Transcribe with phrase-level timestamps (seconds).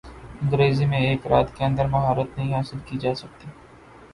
[0.41, 3.47] انگریزی میں ایک رات کے اندر مہارت نہیں حاصل کی جا سکتی